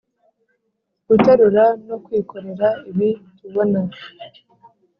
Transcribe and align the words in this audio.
Guterura 1.07 1.65
no 1.87 1.95
kwikorera 2.03 2.67
ibi 2.89 3.09
tubona 3.37 3.81